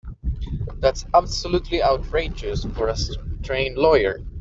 That's 0.79 1.05
absolutely 1.13 1.83
outrageous 1.83 2.65
for 2.65 2.89
a 2.89 2.97
trained 3.43 3.77
lawyer. 3.77 4.17